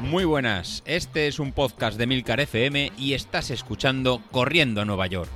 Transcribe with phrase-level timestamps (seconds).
[0.00, 5.06] Muy buenas, este es un podcast de Milcar FM y estás escuchando Corriendo a Nueva
[5.08, 5.28] York.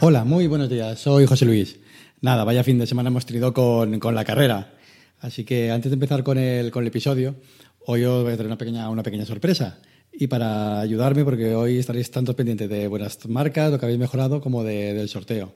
[0.00, 0.98] Hola, muy buenos días.
[0.98, 1.78] Soy José Luis.
[2.22, 4.72] Nada, vaya fin de semana hemos tenido con, con la carrera.
[5.20, 7.36] Así que antes de empezar con el, con el episodio,
[7.84, 9.78] hoy os voy a traer una pequeña, una pequeña sorpresa.
[10.12, 14.40] Y para ayudarme, porque hoy estaréis tanto pendientes de buenas marcas, lo que habéis mejorado,
[14.40, 15.52] como de- del sorteo.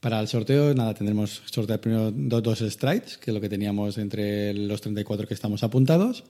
[0.00, 3.96] Para el sorteo, nada, tendremos sortear primero dos, dos strides, que es lo que teníamos
[3.96, 6.24] entre los 34 que estamos apuntados.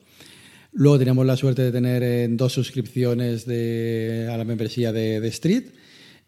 [0.72, 5.28] Luego tenemos la suerte de tener eh, dos suscripciones de, a la membresía de, de
[5.28, 5.64] Street.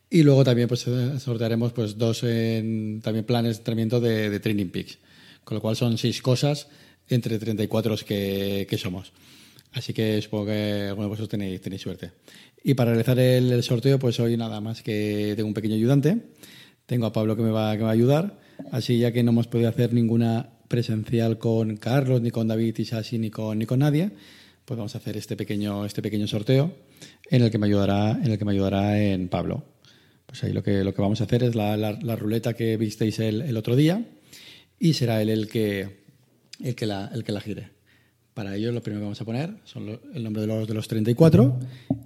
[0.08, 0.86] Y luego también pues,
[1.18, 4.98] sortearemos pues, dos en- también planes de entrenamiento de, de Training Peaks.
[5.44, 6.68] Con lo cual son seis cosas
[7.08, 9.12] entre 34 los que, que somos.
[9.76, 12.12] Así que supongo que de vosotros tenéis, tenéis suerte.
[12.64, 16.16] Y para realizar el, sorteo, pues hoy nada más que tengo un pequeño ayudante.
[16.86, 18.38] Tengo a Pablo que me va, que va a ayudar.
[18.72, 23.18] Así ya que no hemos podido hacer ninguna presencial con Carlos, ni con David Isasi,
[23.18, 24.12] ni con, ni con nadie,
[24.64, 26.74] pues vamos a hacer este pequeño, este pequeño sorteo
[27.30, 29.62] en el que me ayudará, en el que me ayudará en Pablo.
[30.24, 33.18] Pues ahí lo que, lo que vamos a hacer es la, la- ruleta que visteis
[33.18, 34.02] el, el otro día
[34.78, 35.98] y será él el que,
[36.64, 37.75] el que, la, el que la gire.
[38.36, 40.74] Para ello lo primero que vamos a poner son lo- el nombre de los, de
[40.74, 41.58] los 34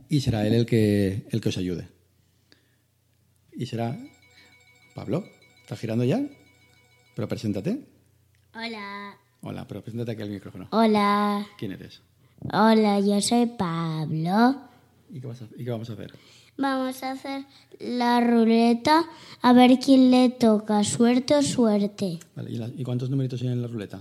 [0.09, 1.89] y será él el que, el que os ayude.
[3.53, 3.99] Y será
[4.95, 5.25] Pablo.
[5.63, 6.23] ¿Estás girando ya?
[7.17, 7.81] Pero preséntate.
[8.55, 9.17] Hola.
[9.43, 10.69] Hola, pero preséntate aquí al micrófono.
[10.71, 11.45] Hola.
[11.59, 12.01] ¿Quién eres?
[12.53, 14.55] Hola, yo soy Pablo.
[15.13, 16.13] ¿Y qué, vas a- y qué vamos a hacer?
[16.57, 17.45] Vamos a hacer
[17.81, 19.05] la ruleta
[19.43, 22.21] a ver quién le toca, suerte o suerte.
[22.37, 24.01] Vale, ¿y, la- y cuántos numeritos hay en la ruleta?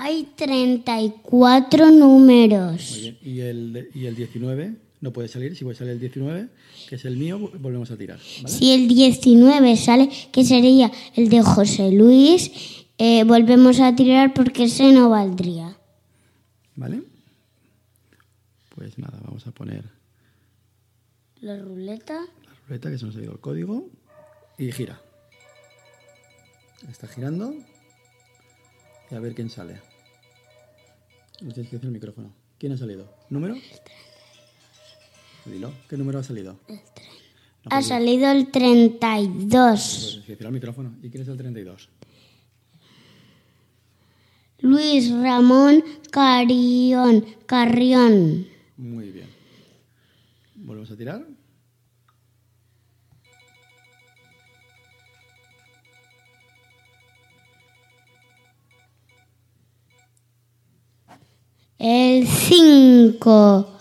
[0.00, 2.90] Hay 34 números.
[2.92, 3.18] Muy bien.
[3.22, 5.56] ¿Y el, y el 19 no puede salir?
[5.56, 6.48] Si puede salir el 19,
[6.88, 8.18] que es el mío, vo- volvemos a tirar.
[8.42, 8.48] ¿vale?
[8.54, 12.50] Si el 19 sale, que sería el de José Luis,
[12.98, 15.76] eh, volvemos a tirar porque ese no valdría.
[16.76, 17.02] ¿Vale?
[18.74, 19.84] Pues nada, vamos a poner
[21.40, 22.14] La ruleta.
[22.14, 23.88] la ruleta, que se nos ha ido el código,
[24.56, 25.00] y gira.
[26.88, 27.54] Está girando.
[29.10, 29.80] Y a ver quién sale.
[31.40, 32.32] No tienes que el micrófono.
[32.58, 33.12] ¿Quién ha salido?
[33.30, 33.54] ¿Número?
[35.44, 35.72] Dilo.
[35.88, 36.58] ¿Qué número ha salido?
[36.68, 36.76] No,
[37.70, 40.22] Ha salido el 32.
[40.26, 40.96] pues al micrófono.
[41.02, 41.88] ¿Y quién es el 32?
[44.60, 47.24] Luis Ramón Carrión.
[47.46, 48.46] Carrión.
[48.76, 49.28] Muy bien.
[50.56, 51.24] Volvemos a tirar.
[61.78, 63.78] El 5.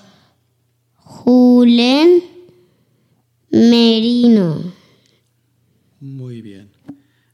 [0.98, 2.22] Julen
[3.50, 4.74] Merino.
[6.00, 6.70] Muy bien.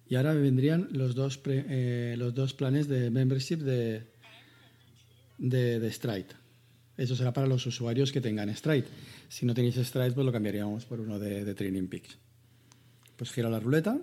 [0.07, 4.03] Y ahora vendrían los dos, eh, los dos planes de membership de,
[5.37, 6.27] de, de Stride.
[6.95, 8.85] Eso será para los usuarios que tengan Stride.
[9.27, 12.17] Si no tenéis Stride, pues lo cambiaríamos por uno de, de Training Peaks.
[13.17, 13.99] Pues gira la ruleta.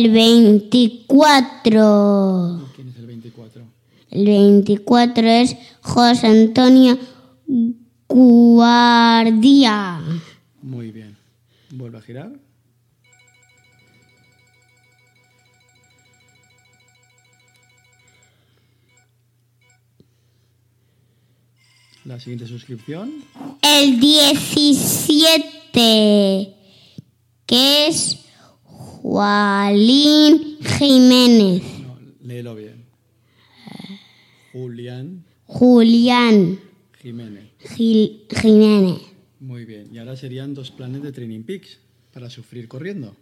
[0.00, 2.70] El 24.
[2.74, 3.62] ¿Quién es el 24?
[4.08, 6.98] El 24 es José Antonio
[8.08, 10.00] Guardia.
[10.62, 11.18] Muy bien.
[11.72, 12.32] Vuelve a girar.
[22.06, 23.12] La siguiente suscripción.
[23.60, 26.56] El 17,
[27.44, 28.29] que es
[29.02, 31.62] Jualín Jiménez.
[31.80, 32.84] No, léelo bien.
[34.52, 36.58] Julián Julián
[37.00, 37.44] Jiménez.
[37.76, 39.00] Gil- Jiménez.
[39.40, 39.88] Muy bien.
[39.92, 41.78] Y ahora serían dos planes de Training Peaks
[42.12, 43.16] para sufrir corriendo.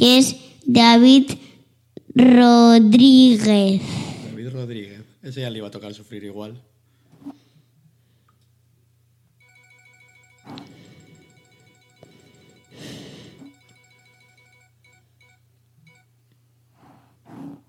[0.00, 1.32] Que es David
[2.14, 3.82] Rodríguez.
[4.30, 5.02] David Rodríguez.
[5.22, 6.58] Ese ya le iba a tocar sufrir igual.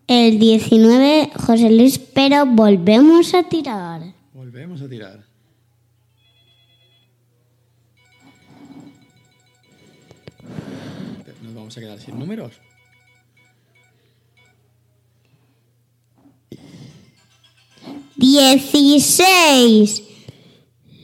[0.07, 4.13] El 19, José Luis, pero volvemos a tirar.
[4.33, 5.30] Volvemos a tirar.
[11.41, 12.53] Nos vamos a quedar sin números.
[18.15, 20.03] Dieciséis.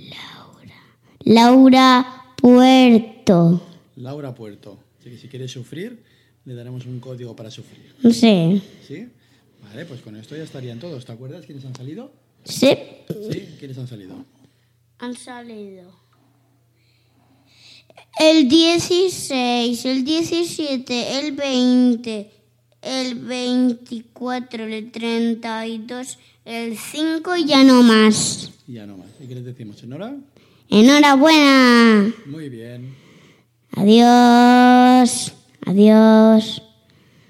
[0.10, 0.76] Laura.
[1.24, 3.62] Laura Puerto.
[3.96, 4.78] Laura Puerto.
[5.00, 6.04] Así que si quieres sufrir,
[6.46, 7.96] le daremos un código para sufrir.
[8.14, 8.62] Sí.
[8.88, 9.10] ¿Sí?
[9.64, 11.06] Vale, pues con esto ya estarían todos.
[11.06, 12.14] ¿Te acuerdas quiénes han salido?
[12.44, 12.78] Sí.
[13.32, 13.56] ¿Sí?
[13.58, 14.24] ¿Quiénes han salido?
[15.00, 16.07] Han salido.
[18.20, 22.32] El 16, el 17, el 20,
[22.82, 28.52] el 24, el 32, el 5 y ya no más.
[28.68, 29.08] Y ya no más.
[29.20, 29.84] ¿Y qué les decimos?
[29.84, 30.16] ¿Enhora?
[30.70, 32.12] Enhorabuena.
[32.26, 32.96] Muy bien.
[33.74, 35.34] Adiós.
[35.66, 36.64] Adiós.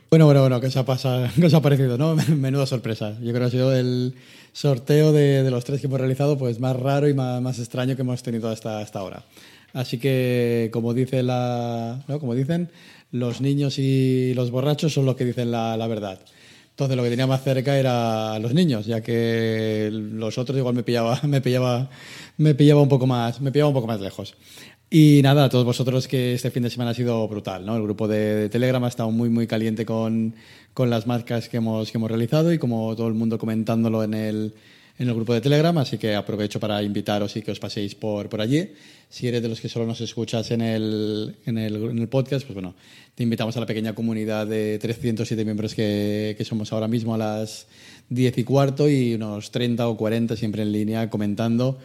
[0.10, 2.16] Bueno, bueno, bueno, ¿qué os ha, pasado, qué os ha parecido, no?
[2.36, 3.18] Menuda sorpresa.
[3.22, 4.16] Yo creo que ha sido el
[4.54, 7.96] sorteo de, de los tres que hemos realizado pues más raro y más, más extraño
[7.96, 9.26] que hemos tenido hasta, hasta ahora.
[9.78, 11.28] Así que, como, dicen,
[13.12, 16.20] los niños y los borrachos son los que dicen la, la verdad.
[16.72, 20.82] Entonces lo que tenía más cerca era los niños, ya que los otros igual me
[20.82, 21.92] pillaba, me pillaba,
[22.38, 24.34] me pillaba un poco más, me pillaba un poco más lejos.
[24.90, 27.76] Y nada, a todos vosotros que este fin de semana ha sido brutal, ¿no?
[27.76, 30.34] El grupo de, de Telegram ha estado muy, muy caliente con,
[30.74, 34.16] con las marcas que hemos, que hemos realizado y como todo el mundo comentándolo en
[34.16, 34.56] el,
[35.00, 38.30] en el grupo de Telegram, así que aprovecho para invitaros y que os paséis por,
[38.30, 38.72] por allí.
[39.10, 42.46] Si eres de los que solo nos escuchas en el, en el, en el podcast,
[42.46, 42.76] pues bueno,
[43.14, 47.18] te invitamos a la pequeña comunidad de 307 miembros que, que somos ahora mismo a
[47.18, 47.68] las
[48.10, 51.78] 10 y cuarto y unos 30 o 40 siempre en línea comentando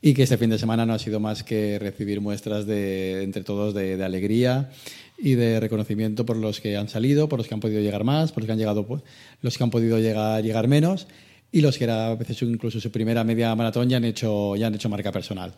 [0.00, 3.42] y que este fin de semana no ha sido más que recibir muestras de, entre
[3.42, 4.70] todos de, de, alegría
[5.16, 8.32] y de reconocimiento por los que han salido, por los que han podido llegar más,
[8.32, 9.02] por los que han llegado,
[9.40, 11.06] los que han podido llegar, llegar menos
[11.54, 14.66] y los que era a veces incluso su primera media maratón ya han hecho, ya
[14.66, 15.54] han hecho marca personal.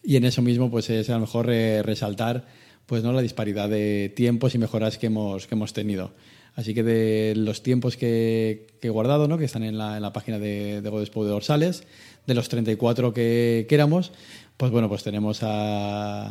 [0.00, 2.46] Y en eso mismo pues es a lo mejor eh, resaltar
[2.86, 6.12] pues no la disparidad de tiempos y mejoras que hemos, que hemos tenido.
[6.54, 9.38] Así que de los tiempos que, que he guardado, ¿no?
[9.38, 11.82] que están en la, en la página de, de Godespo de Dorsales,
[12.28, 14.12] de los 34 que, que éramos,
[14.56, 16.28] pues bueno, pues tenemos a,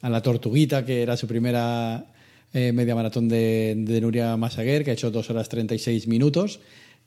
[0.00, 2.06] a la Tortuguita, que era su primera
[2.52, 6.58] eh, media maratón de, de Nuria Masaguer, que ha hecho 2 horas 36 minutos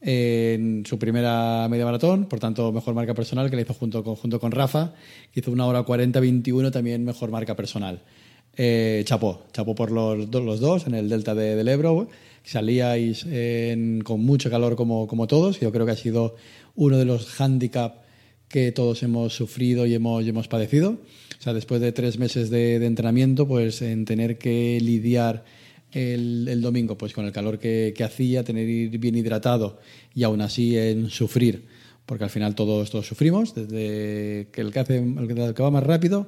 [0.02, 4.16] en su primera media maratón, por tanto, mejor marca personal, que la hizo junto con,
[4.16, 4.94] junto con Rafa,
[5.34, 8.02] que hizo una hora 40-21, también mejor marca personal.
[8.56, 12.10] Eh, chapó, chapó por los, los, dos en el delta de, del Ebro,
[12.44, 16.36] salíais en, con mucho calor como, como todos, yo creo que ha sido
[16.76, 17.96] uno de los handicaps
[18.48, 20.98] que todos hemos sufrido y hemos, y hemos padecido.
[21.40, 25.46] O sea, después de tres meses de, de entrenamiento, pues en tener que lidiar
[25.92, 29.80] el, domingo, pues con el calor que, que, hacía, tener ir bien hidratado
[30.14, 31.66] y aún así en sufrir,
[32.06, 35.84] porque al final todos, todos sufrimos, desde que el que, hace, el que, va más
[35.84, 36.28] rápido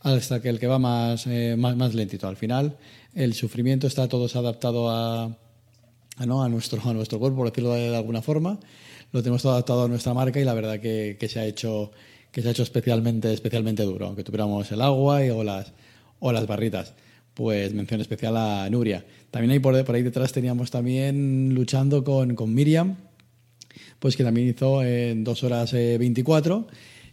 [0.00, 2.28] hasta que el que va más, eh, más, más lentito.
[2.28, 2.76] Al final
[3.14, 5.36] el sufrimiento está todos adaptado a,
[6.16, 6.42] a, ¿no?
[6.42, 8.58] a, nuestro, a nuestro cuerpo, por decirlo de, de, alguna forma.
[9.12, 11.90] Lo tenemos todo adaptado a nuestra marca y la verdad que, que se ha hecho
[12.30, 15.72] que se ha hecho especialmente, especialmente duro, aunque tuviéramos el agua y, o, las,
[16.20, 16.94] o las barritas
[17.34, 19.04] pues mención especial a Nuria.
[19.30, 22.96] También ahí por, ahí detrás teníamos también luchando con, con, Miriam,
[23.98, 26.66] pues que también hizo en 2 horas eh, 24.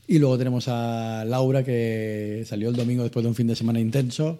[0.07, 3.79] Y luego tenemos a Laura que salió el domingo después de un fin de semana
[3.79, 4.39] intenso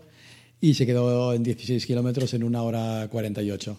[0.62, 3.78] y se quedó en 16 kilómetros en 1 hora 48.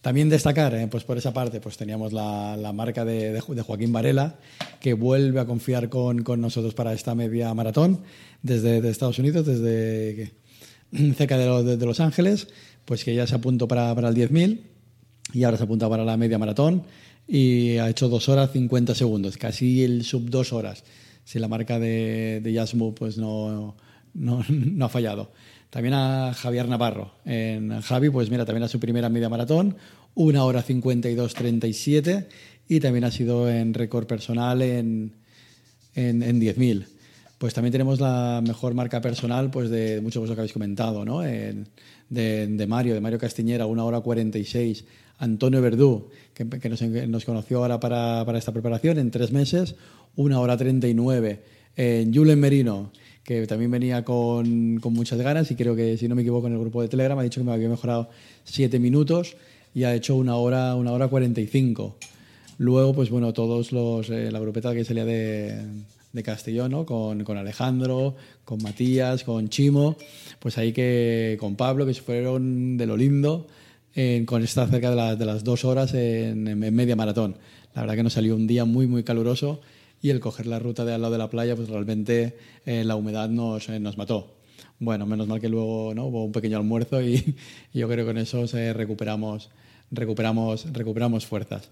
[0.00, 3.92] También destacar, eh, pues por esa parte, pues teníamos la, la marca de, de, Joaquín
[3.92, 4.36] Varela,
[4.80, 8.02] que vuelve a confiar con, con, nosotros para esta media maratón
[8.40, 10.32] desde de Estados Unidos, desde
[11.16, 12.48] cerca de, lo, de, Los Ángeles,
[12.84, 14.60] pues que ya se apuntó para, para el 10.000
[15.32, 16.84] y ahora se apunta para la media maratón
[17.26, 20.84] y ha hecho 2 horas 50 segundos, casi el sub 2 horas,
[21.24, 23.76] si la marca de, de Yasmu pues no,
[24.14, 25.32] no, no, ha fallado.
[25.70, 29.76] También a Javier Navarro, en Javi, pues mira, también a su primera media maratón,
[30.14, 32.28] 1 hora 52 37
[32.68, 35.12] y también ha sido en récord personal en,
[35.94, 36.86] en, en 10.000
[37.38, 41.04] pues también tenemos la mejor marca personal pues de muchos de lo que habéis comentado,
[41.04, 41.20] ¿no?
[41.20, 44.84] de, Mario, de Mario Castiñera, una hora 46.
[45.18, 49.74] Antonio Verdú, que, que nos, conoció ahora para, para, esta preparación en tres meses,
[50.14, 51.40] una hora 39.
[51.76, 52.90] Eh, Julen Merino,
[53.22, 56.54] que también venía con, con, muchas ganas y creo que, si no me equivoco, en
[56.54, 58.10] el grupo de Telegram ha dicho que me había mejorado
[58.44, 59.36] siete minutos
[59.74, 61.96] y ha hecho una hora, una hora 45.
[62.58, 65.62] Luego, pues bueno, todos los, eh, la grupeta que salía de
[66.16, 69.96] de Castellón, con, con, Alejandro, con Matías, con Chimo,
[70.40, 73.46] pues ahí que con Pablo, que se fueron de lo lindo,
[73.94, 77.36] en, con estar cerca de, la, de, las dos horas en, media maratón.
[77.74, 79.60] La verdad que nos salió un día muy, muy caluroso
[80.02, 82.96] y el coger la ruta de al lado de la playa, pues realmente eh, la
[82.96, 84.34] humedad nos, eh, nos mató.
[84.78, 86.06] Bueno, menos mal que luego ¿no?
[86.06, 87.36] hubo un pequeño almuerzo y,
[87.72, 89.50] yo creo que con eso eh, recuperamos,
[89.90, 91.70] recuperamos, recuperamos fuerzas.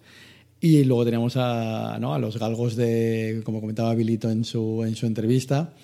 [0.60, 2.14] Y luego tenemos a, ¿no?
[2.14, 5.74] a los galgos de, como comentaba Bilito en su, en su entrevista,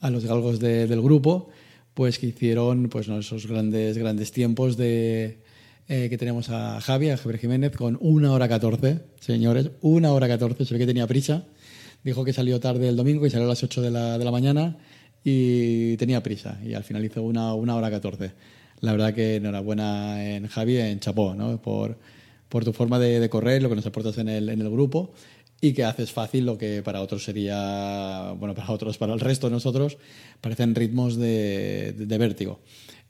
[0.00, 1.48] a los galgos de- del grupo,
[1.94, 3.18] pues que hicieron pues, ¿no?
[3.18, 5.40] esos grandes, grandes tiempos de,
[5.88, 10.28] eh, que tenemos a Javi, a Javier Jiménez, con una hora 14, señores, una hora
[10.28, 11.44] 14, se ve que tenía prisa.
[12.04, 14.30] Dijo que salió tarde el domingo, que salió a las 8 de la, de la
[14.30, 14.78] mañana
[15.24, 16.58] y tenía prisa.
[16.64, 18.30] Y al final hizo una, una hora 14.
[18.80, 21.60] La verdad que enhorabuena en Javi, en Chapó, ¿no?
[21.60, 21.98] por,
[22.50, 25.12] por tu forma de, de correr, lo que nos aportas en el, en el grupo
[25.62, 29.46] y que haces fácil lo que para otros sería, bueno, para otros, para el resto
[29.48, 29.96] de nosotros,
[30.42, 32.60] parecen ritmos de, de- de vértigo.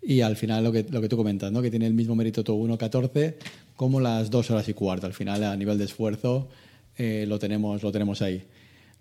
[0.03, 1.61] Y al final lo que, lo que tú comentas, ¿no?
[1.63, 3.35] que tiene el mismo mérito tu 1.14
[3.77, 5.07] como las dos horas y cuarto.
[5.07, 6.49] Al final, a nivel de esfuerzo,
[6.97, 8.43] eh, lo, tenemos, lo tenemos ahí.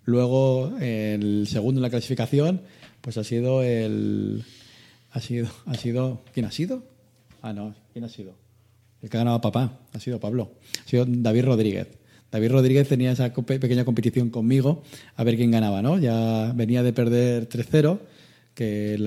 [0.05, 2.61] Luego, el segundo en la clasificación,
[3.01, 4.43] pues ha sido el...
[5.11, 6.21] Ha sido, ha sido...
[6.33, 6.83] ¿Quién ha sido?
[7.41, 8.33] Ah, no, ¿quién ha sido?
[9.01, 10.51] El que ha ganado papá, ha sido Pablo.
[10.85, 11.87] Ha sido David Rodríguez.
[12.31, 14.83] David Rodríguez tenía esa pequeña competición conmigo
[15.15, 15.97] a ver quién ganaba, ¿no?
[15.97, 17.99] Ya venía de perder 3-0,
[18.53, 18.97] que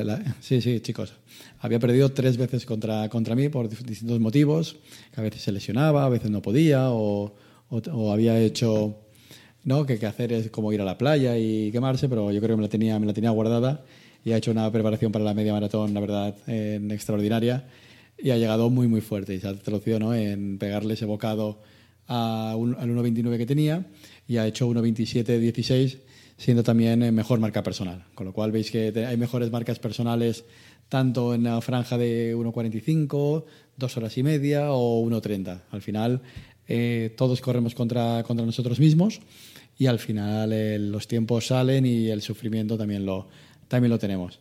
[0.40, 1.12] sí, sí, chicos.
[1.60, 4.76] Había perdido tres veces contra, contra mí por distintos motivos,
[5.14, 7.34] que a veces se lesionaba, a veces no podía, o,
[7.70, 8.96] o- había hecho,
[9.62, 9.86] ¿no?
[9.86, 12.62] Que, que hacer es como ir a la playa y quemarse, pero yo creo que
[12.62, 13.84] me la tenía, me la tenía guardada
[14.24, 16.34] y ha hecho una preparación para la media maratón, la verdad,
[16.90, 17.64] extraordinaria
[18.22, 20.14] y ha llegado muy muy fuerte y se ha traducido ¿no?
[20.14, 21.60] en pegarle ese bocado
[22.06, 23.86] a un- al 1.29 que tenía
[24.28, 25.98] y ha hecho 1.27.16
[26.36, 30.44] siendo también eh, mejor marca personal con lo cual veis que hay mejores marcas personales
[30.88, 33.44] tanto en la franja de 1.45
[33.76, 36.20] dos horas y media o 1.30 al final
[36.68, 39.20] eh, todos corremos contra, contra nosotros mismos
[39.78, 43.28] y al final eh, los tiempos salen y el sufrimiento también lo,
[43.68, 44.38] también lo tenemos.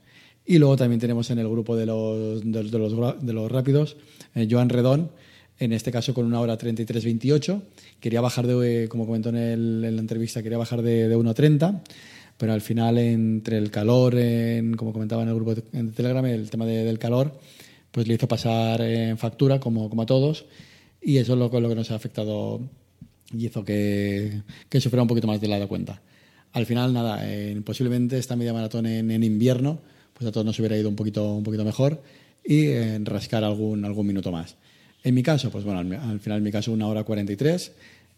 [0.51, 3.95] Y luego también tenemos en el grupo de los, de, de los, de los rápidos,
[4.35, 5.09] eh, Joan Redón,
[5.59, 7.61] en este caso con una hora 33.28.
[8.01, 11.79] Quería bajar de, como comentó en, el- en la entrevista, quería bajar de, de 1.30,
[12.37, 16.49] pero al final entre el calor, en, como comentaba en el grupo de, Telegram, el
[16.49, 17.39] tema de- del calor,
[17.91, 20.43] pues le hizo pasar en factura como, como a todos
[21.01, 22.59] y eso es lo, lo que nos ha afectado
[23.33, 26.01] y hizo que, que sufriera un poquito más de la cuenta.
[26.51, 29.79] Al final, nada, eh, posiblemente esta media maratón en, en invierno,
[30.13, 32.01] pues a todos nos hubiera ido un poquito, un poquito mejor
[32.43, 34.55] y en rascar algún, algún minuto más.
[35.03, 37.71] En mi caso, pues bueno, al, al final en mi caso una hora 43,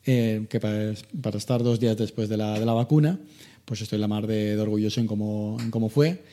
[0.06, 3.20] eh, que para, para estar dos días después de la, de la vacuna,
[3.66, 6.24] pues estoy la mar de, de orgulloso en cómo, en cómo fue.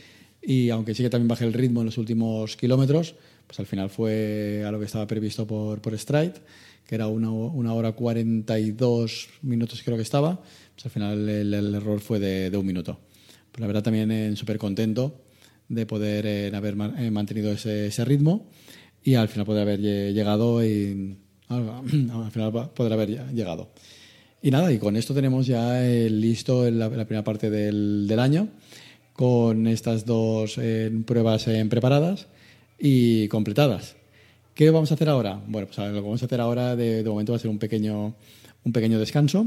[0.42, 3.14] Y aunque sí que también bajé el ritmo en los últimos kilómetros,
[3.46, 6.34] pues al final fue a lo que estaba previsto por, por Stride,
[6.86, 10.40] que era una, una hora 42 minutos creo que estaba,
[10.74, 12.98] pues al final el, el error fue de, de un minuto.
[13.52, 15.20] Pues la verdad también eh, súper contento
[15.70, 18.46] de poder eh, haber eh, mantenido ese, ritmo
[19.02, 21.16] y al final poder haber lle- llegado y
[21.48, 21.68] al
[22.12, 23.70] al final poder haber lle- llegado.
[24.42, 28.48] Y nada, y con esto tenemos ya eh, listo la, primera parte del, año
[29.12, 30.58] con estas dos
[31.06, 32.26] pruebas eh, preparadas
[32.78, 33.96] y completadas.
[34.54, 35.40] ¿Qué vamos a hacer ahora?
[35.46, 37.58] Bueno, pues lo que vamos a hacer ahora de, de momento va a ser un
[37.58, 38.14] pequeño,
[38.64, 39.46] un pequeño descanso.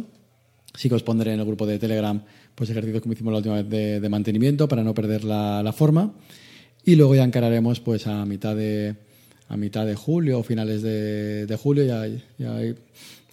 [0.73, 2.21] Sí que os pondré en el grupo de Telegram
[2.55, 5.73] pues ejercicios como hicimos la última vez de, de mantenimiento para no perder la, la
[5.73, 6.13] forma.
[6.85, 8.95] Y luego ya encararemos pues a mitad de,
[9.47, 11.85] a mitad de julio o finales de, de julio.
[11.85, 12.75] Ya, ya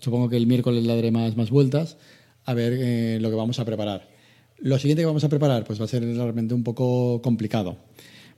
[0.01, 1.97] supongo que el miércoles le daré más, más vueltas
[2.45, 4.09] a ver eh, lo que vamos a preparar.
[4.59, 7.77] Lo siguiente que vamos a preparar pues va a ser realmente un poco complicado.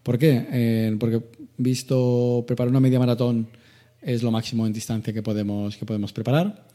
[0.02, 0.46] ¿Por qué?
[0.50, 1.22] Eh, porque
[1.56, 3.48] visto preparar una media maratón
[4.00, 6.71] es lo máximo en distancia que podemos, que podemos preparar.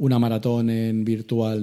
[0.00, 1.60] Una maratón en virtual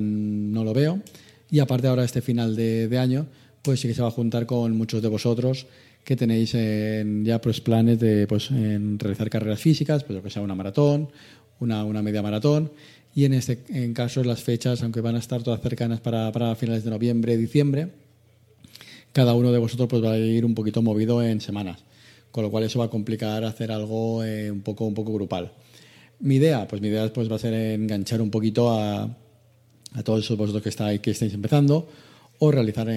[0.51, 1.01] no lo veo.
[1.49, 3.25] Y aparte ahora este final de, año,
[3.63, 5.65] pues sí que se va a juntar con muchos de vosotros
[6.03, 10.43] que tenéis en- ya pues planes de pues, realizar carreras físicas, pues lo que sea
[10.43, 11.09] una maratón,
[11.59, 12.71] una, una media maratón.
[13.15, 16.55] Y en este en caso las fechas, aunque van a estar todas cercanas para, para
[16.55, 17.89] finales de noviembre, diciembre,
[19.13, 21.79] cada uno de vosotros pues va a ir un poquito movido en semanas,
[22.31, 25.51] con lo cual eso va a complicar hacer algo eh, un poco un poco grupal.
[26.19, 30.27] Mi idea, pues mi idea pues va a ser enganchar un poquito a, a todos
[30.35, 31.87] vosotros que estáis que estáis empezando
[32.39, 32.87] o realizar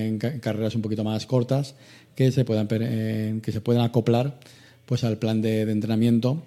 [0.40, 1.74] carreras un poquito más cortas
[2.14, 4.38] que se puedan eh, que se puedan acoplar
[4.86, 6.42] pues al plan de, entrenamiento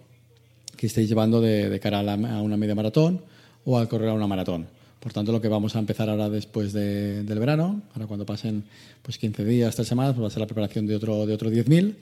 [0.76, 3.22] que estéis llevando de, cara a, una media maratón
[3.66, 4.68] o al correr a una maratón.
[5.00, 8.64] Por tanto, lo que vamos a empezar ahora después de- del verano, ahora cuando pasen
[9.02, 11.50] pues 15 días, 3 semanas, pues va a ser la preparación de otro, de otro
[11.50, 11.96] 10.000,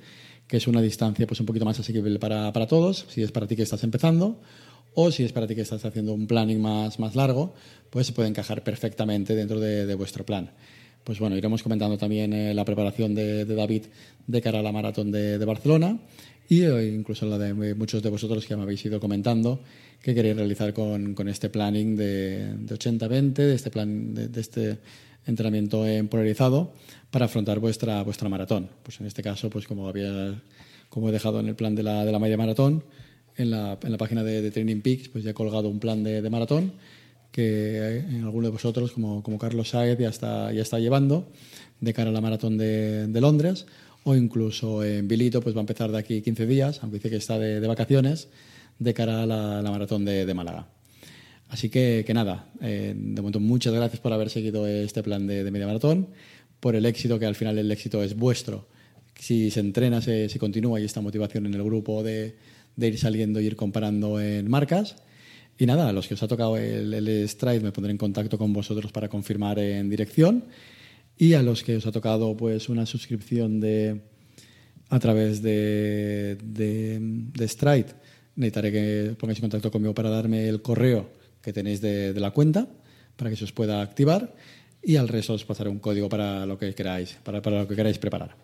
[0.48, 3.48] que es una distancia pues un poquito más asequible para, para todos, si es para
[3.48, 4.42] ti que estás empezando,
[4.94, 7.54] o si es para ti que estás haciendo un planning más, más largo,
[7.90, 10.52] pues se puede encajar perfectamente dentro de, de vuestro plan.
[11.04, 13.84] Pues bueno, iremos comentando también eh, la preparación de, David
[14.28, 16.00] de cara a la maratón de, Barcelona
[16.48, 19.60] y eh, incluso la de muchos de vosotros que me habéis ido comentando
[20.02, 24.80] que queréis realizar con, este planning de, de 80-20, de este plan de, este
[25.26, 26.74] entrenamiento en polarizado
[27.12, 28.70] para afrontar vuestra vuestra maratón.
[28.84, 30.42] Pues en este caso, pues como había
[30.90, 32.84] como he dejado en el plan de la, de la media maratón,
[33.38, 36.30] en la, en la página de, Training Peaks, pues ya he colgado un plan de
[36.30, 36.74] maratón
[37.32, 41.28] que en alguno de vosotros, como, como Carlos Saez, ya está, ya está llevando
[41.80, 43.66] de cara a la maratón de, de, Londres,
[44.04, 47.16] o incluso en Bilito, pues va a empezar de aquí 15 días, aunque dice que
[47.16, 48.28] está de, de vacaciones,
[48.80, 50.68] de cara a la, la maratón de, de, Málaga.
[51.50, 55.50] Así que, que nada, eh, de momento muchas gracias por haber seguido este plan de,
[55.52, 56.08] media maratón,
[56.60, 58.68] por el éxito, que al final el éxito es vuestro.
[59.20, 62.36] Si se entrena, se, se continúa y esta motivación en el grupo de
[62.78, 64.96] ir saliendo y ir comparando en marcas.
[65.62, 68.36] Y nada, a los que os ha tocado el, el stride me pondré en contacto
[68.36, 70.46] con vosotros para confirmar en dirección.
[71.20, 74.02] Y a los que os ha tocado pues una suscripción de
[74.90, 77.94] a través de, de, de Stride,
[78.38, 81.12] necesitaré que pongáis en contacto conmigo para darme el correo
[81.44, 82.68] que tenéis de, la cuenta
[83.16, 84.34] para que se os pueda activar
[84.82, 87.76] y al resto os pasaré un código para lo que queráis, para, para lo que
[87.76, 88.36] queráis preparar.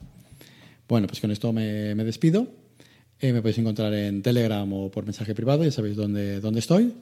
[0.88, 2.67] Bueno, pues con esto me despido.
[3.20, 6.94] Eh, me podéis encontrar en Telegram o por mensaje privado, ya sabéis dónde, dónde estoy.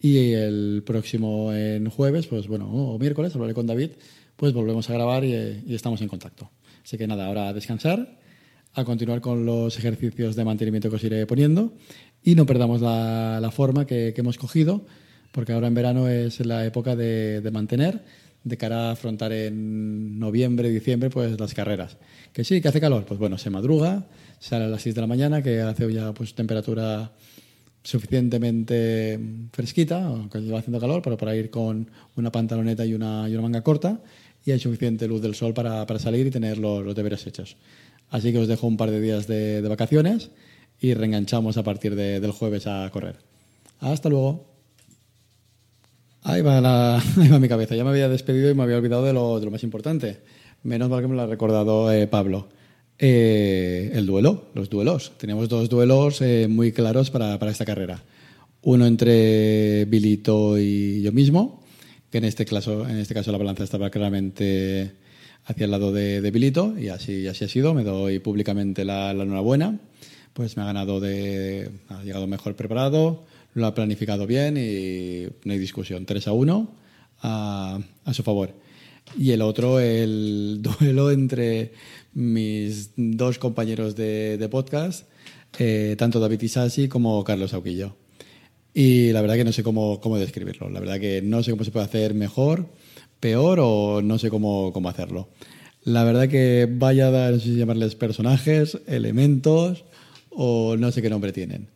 [0.00, 3.90] Y el próximo en jueves, pues bueno, o miércoles, hablaré con David,
[4.36, 5.34] pues volvemos a grabar y,
[5.66, 6.50] y, estamos en contacto.
[6.84, 8.18] Así que nada, ahora a descansar,
[8.74, 11.72] a continuar con los ejercicios de mantenimiento que os iré poniendo
[12.22, 14.86] y no perdamos la, la forma que, que, hemos cogido,
[15.32, 18.04] porque ahora en verano es la época de, de mantener
[18.48, 21.96] de cara a afrontar en noviembre, diciembre, pues las carreras.
[22.32, 24.06] Que sí, que hace calor, pues bueno, se madruga,
[24.38, 27.12] sale a las 6 de la mañana, que hace ya pues temperatura
[27.82, 29.18] suficientemente
[29.52, 33.42] fresquita, aunque va haciendo calor, pero para ir con una pantaloneta y una, y una
[33.42, 34.00] manga corta,
[34.44, 37.56] y hay suficiente luz del sol para, para salir y tener los, los, deberes hechos.
[38.10, 40.30] Así que os dejo un par de días de, de vacaciones
[40.80, 43.16] y reenganchamos a partir de, del jueves a correr.
[43.80, 44.57] Hasta luego.
[46.28, 47.74] Ahí va, la, ahí va mi cabeza.
[47.74, 50.18] Ya me había despedido y me había olvidado de lo, de lo más importante.
[50.62, 52.48] Menos mal que me lo ha recordado eh, Pablo.
[52.98, 55.12] Eh, el duelo, los duelos.
[55.16, 58.02] Teníamos dos duelos eh, muy claros para, para, esta carrera.
[58.60, 61.64] Uno entre Bilito y yo mismo,
[62.10, 64.96] que en este, caso, en este caso la balanza estaba claramente
[65.46, 67.72] hacia el lado de, de Bilito, y así, así ha sido.
[67.72, 69.80] Me doy públicamente la, la enhorabuena.
[70.34, 71.70] Pues me ha ganado de.
[71.88, 73.24] ha llegado mejor preparado,
[73.58, 76.06] lo ha planificado bien y no hay discusión.
[76.06, 76.74] 3 a 1
[77.22, 77.80] a,
[78.12, 78.54] su favor.
[79.18, 81.72] Y el otro, el duelo entre
[82.14, 85.08] mis dos compañeros de, de podcast,
[85.58, 87.96] eh, tanto David Isasi como Carlos Auquillo.
[88.74, 90.68] Y la verdad que no sé cómo, cómo describirlo.
[90.68, 92.68] La verdad que no sé cómo se puede hacer mejor,
[93.18, 95.30] peor o no sé cómo, cómo hacerlo.
[95.84, 99.84] La verdad que vaya a dar, no sé si llamarles personajes, elementos
[100.30, 101.68] o no sé qué nombre tienen.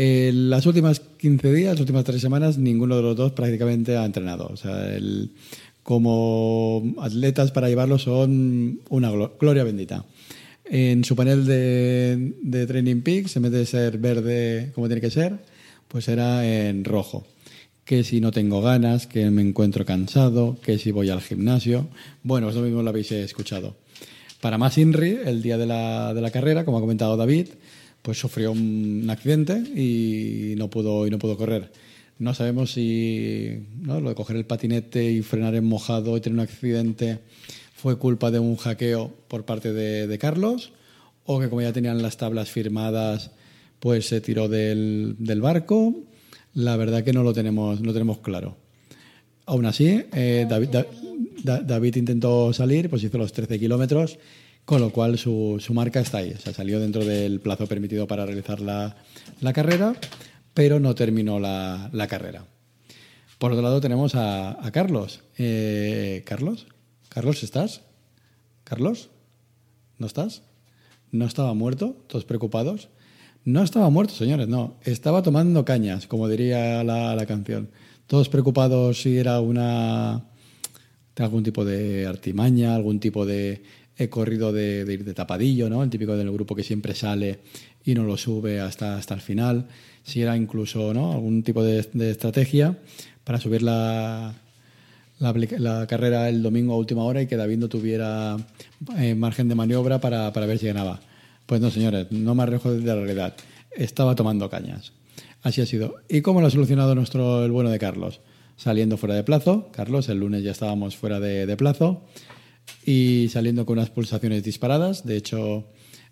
[0.00, 4.04] En las últimas 15 días, las últimas tres semanas, ninguno de los dos prácticamente ha
[4.04, 4.46] entrenado.
[4.46, 5.32] O sea, el,
[5.82, 10.04] como atletas para llevarlo son una gloria bendita.
[10.64, 15.10] En su panel de, de Training Peaks, en vez de ser verde como tiene que
[15.10, 15.36] ser,
[15.88, 17.26] pues era en rojo.
[17.84, 21.88] Que si no tengo ganas, que me encuentro cansado, que si voy al gimnasio.
[22.22, 23.74] Bueno, eso mismo lo habéis escuchado.
[24.40, 27.48] Para más INRI, el día de la, de la carrera, como ha comentado David,
[28.02, 31.70] pues sufrió un accidente y no pudo, y no pudo correr.
[32.18, 34.00] No sabemos si ¿no?
[34.00, 37.20] lo de coger el patinete y frenar en mojado y tener un accidente
[37.74, 40.72] fue culpa de un hackeo por parte de, Carlos
[41.24, 43.30] o que como ya tenían las tablas firmadas
[43.78, 45.94] pues se tiró del, del barco.
[46.54, 48.56] La verdad que no lo tenemos, no tenemos claro.
[49.46, 50.68] Aún así, eh, David,
[51.44, 54.18] da, David, intentó salir, pues hizo los 13 kilómetros,
[54.68, 56.34] con lo cual su, su, marca está ahí.
[56.36, 58.96] O sea, salió dentro del plazo permitido para realizar la,
[59.40, 59.94] la carrera
[60.52, 62.44] pero no terminó la, la carrera.
[63.38, 65.20] Por otro lado tenemos a, a Carlos.
[65.38, 66.66] Eh, ¿Carlos?
[67.08, 67.82] ¿Carlos estás?
[68.64, 69.08] ¿Carlos?
[69.96, 70.42] ¿No estás?
[71.12, 71.96] ¿No estaba muerto?
[72.08, 72.88] ¿Todos preocupados?
[73.44, 74.74] No estaba muerto, señores, no.
[74.82, 77.70] Estaba tomando cañas, como diría la, la canción.
[78.06, 80.24] Todos preocupados si era una
[81.16, 83.62] algún tipo de artimaña, algún tipo de
[83.98, 85.82] he corrido de, ir de tapadillo, ¿no?
[85.82, 87.40] El típico del grupo que siempre sale
[87.84, 89.66] y no lo sube hasta, hasta el final
[90.04, 91.12] si era incluso ¿no?
[91.12, 92.78] algún tipo de, estrategia
[93.24, 94.34] para subir la,
[95.18, 98.36] la, carrera el domingo a última hora y que David no tuviera
[98.96, 101.00] eh, margen de maniobra para, para, ver si ganaba.
[101.44, 103.34] Pues no, señores, no me arrejo de la realidad.
[103.76, 104.92] Estaba tomando cañas.
[105.42, 105.96] Así ha sido.
[106.08, 108.20] ¿Y cómo lo ha solucionado nuestro el bueno de Carlos?
[108.56, 109.68] saliendo fuera de plazo.
[109.70, 112.02] Carlos, el lunes ya estábamos fuera de plazo
[112.84, 115.04] y saliendo con unas pulsaciones disparadas.
[115.04, 115.66] De hecho,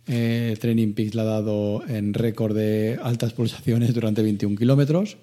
[0.07, 5.17] eh, Training Peaks le ha dado en récord de altas pulsaciones durante 21 kilómetros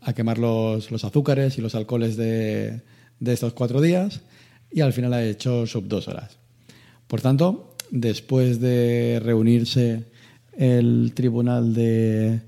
[0.00, 2.82] a quemar los, los, azúcares y los alcoholes de,
[3.20, 4.20] de, estos cuatro días
[4.70, 6.38] y al final ha hecho sub dos horas.
[7.06, 10.04] Por tanto, después de reunirse
[10.56, 12.40] el tribunal de,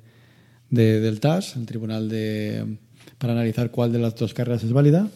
[0.70, 2.76] de, del TAS, el tribunal de,
[3.18, 5.08] para analizar cuál de las dos carreras es válida,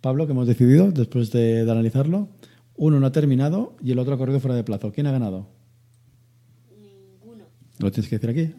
[0.00, 2.28] Pablo, que hemos decidido, después de, de analizarlo,
[2.80, 4.90] uno no ha terminado y el otro ha corrido fuera de plazo.
[4.90, 5.46] ¿Quién ha ganado?
[6.70, 7.44] Ninguno.
[7.78, 8.54] ¿Lo tienes que decir aquí?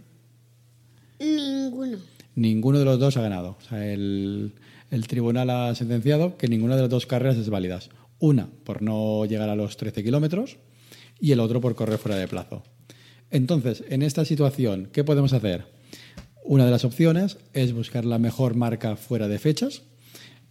[1.20, 1.98] Ninguno.
[2.36, 3.58] Ninguno de los dos ha ganado.
[3.60, 4.54] O sea, el,
[4.92, 7.80] el, tribunal ha sentenciado que ninguna de las dos carreras es válida.
[8.20, 10.58] Una por no llegar a los 13 kilómetros
[11.20, 12.62] y el otro por correr fuera de plazo.
[13.32, 15.66] Entonces, en esta situación, ¿qué podemos hacer?
[16.44, 19.82] Una de las opciones es buscar la mejor marca fuera de fechas.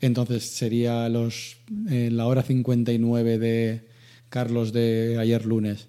[0.01, 1.59] Entonces sería los,
[1.91, 3.89] eh, la hora 59 de
[4.29, 5.89] Carlos de ayer lunes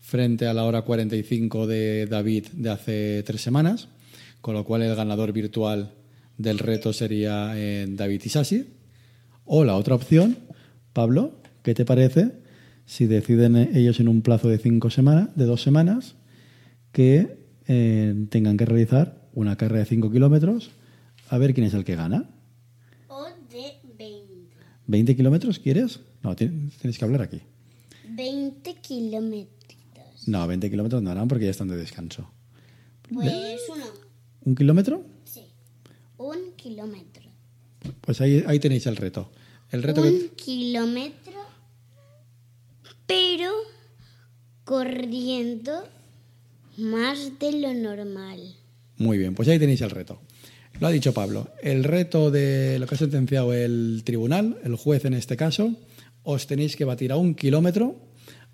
[0.00, 3.88] frente a la hora 45 de David de hace tres semanas,
[4.40, 5.92] con lo cual el ganador virtual
[6.38, 8.66] del reto sería eh, David Isasi.
[9.44, 10.38] O la otra opción,
[10.92, 12.32] Pablo, ¿qué te parece
[12.86, 16.16] si deciden ellos en un plazo de cinco semanas, de dos semanas,
[16.92, 20.72] que eh, tengan que realizar una carrera de 5 kilómetros
[21.28, 22.28] a ver quién es el que gana?
[24.90, 25.12] O de 20.
[25.12, 26.00] ¿20 kilómetros quieres?
[26.22, 27.40] No, tienes que hablar aquí.
[28.08, 30.26] 20 kilómetros.
[30.26, 32.30] No, 20 kilómetros no harán porque ya están de descanso.
[33.12, 33.32] Pues
[33.68, 33.84] uno.
[34.44, 35.04] ¿Un kilómetro?
[35.24, 35.42] Sí.
[36.18, 37.22] Un kilómetro.
[38.00, 39.30] Pues ahí, ahí tenéis el reto.
[39.70, 40.28] El reto un que...
[40.30, 41.40] kilómetro,
[43.06, 43.52] pero
[44.64, 45.84] corriendo
[46.76, 48.56] más de lo normal.
[48.98, 50.20] Muy bien, pues ahí tenéis el reto.
[50.80, 51.48] Lo ha dicho Pablo.
[51.62, 55.74] El reto de lo que ha sentenciado el tribunal, el juez en este caso,
[56.22, 57.96] os tenéis que batir a un kilómetro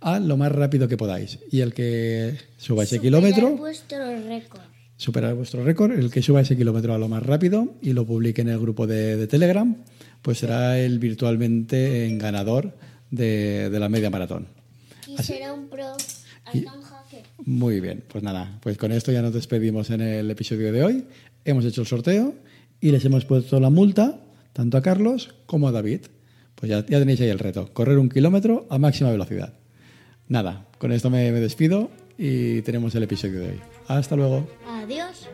[0.00, 1.38] a lo más rápido que podáis.
[1.50, 4.60] Y el que suba ese Superar kilómetro, vuestro récord.
[4.96, 8.42] superar vuestro récord, el que suba ese kilómetro a lo más rápido y lo publique
[8.42, 9.76] en el grupo de, de Telegram,
[10.20, 12.76] pues será el virtualmente en ganador
[13.10, 14.48] de, de la media maratón.
[15.06, 15.92] Y será un pro
[16.44, 17.22] hacker.
[17.44, 21.04] Muy bien, pues nada, pues con esto ya nos despedimos en el episodio de hoy.
[21.46, 22.34] Hemos hecho el sorteo
[22.80, 24.20] y les hemos puesto la multa
[24.52, 26.00] tanto a Carlos como a David.
[26.56, 29.54] Pues ya, tenéis ahí el reto, correr un kilómetro a máxima velocidad.
[30.28, 33.60] Nada, con esto me, me despido y tenemos el episodio de hoy.
[33.86, 34.48] Hasta luego.
[34.66, 35.28] Adiós.